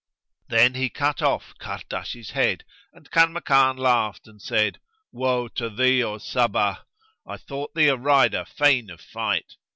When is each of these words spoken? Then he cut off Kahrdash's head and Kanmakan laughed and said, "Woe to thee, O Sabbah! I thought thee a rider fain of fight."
Then 0.49 0.73
he 0.73 0.89
cut 0.89 1.21
off 1.21 1.53
Kahrdash's 1.59 2.31
head 2.31 2.63
and 2.91 3.11
Kanmakan 3.11 3.77
laughed 3.77 4.25
and 4.27 4.41
said, 4.41 4.79
"Woe 5.11 5.47
to 5.49 5.69
thee, 5.69 6.03
O 6.03 6.17
Sabbah! 6.17 6.85
I 7.27 7.37
thought 7.37 7.75
thee 7.75 7.89
a 7.89 7.95
rider 7.97 8.43
fain 8.45 8.89
of 8.89 8.99
fight." 8.99 9.57